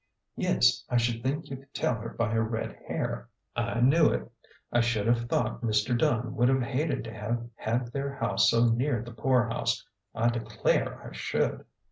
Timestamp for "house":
8.15-8.49, 9.47-9.85